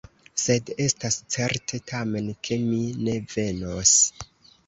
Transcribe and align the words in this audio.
Sed 0.43 0.69
estas 0.85 1.17
certe, 1.35 1.81
tamen, 1.91 2.31
ke 2.47 2.59
mi 2.63 2.79
ne 3.09 3.15
venos. 3.35 3.93